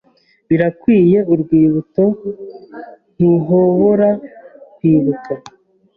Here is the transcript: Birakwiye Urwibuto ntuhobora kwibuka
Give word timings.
Birakwiye 0.47 1.17
Urwibuto 1.33 2.05
ntuhobora 3.15 4.09
kwibuka 4.75 5.33